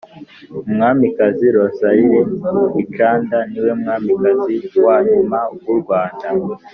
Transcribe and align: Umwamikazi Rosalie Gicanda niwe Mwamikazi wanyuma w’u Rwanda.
Umwamikazi 0.67 1.45
Rosalie 1.57 2.21
Gicanda 2.73 3.37
niwe 3.49 3.71
Mwamikazi 3.81 4.77
wanyuma 4.85 5.39
w’u 5.67 5.75
Rwanda. 5.83 6.27